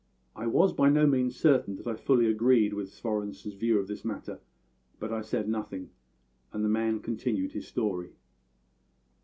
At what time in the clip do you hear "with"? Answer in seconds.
2.73-2.89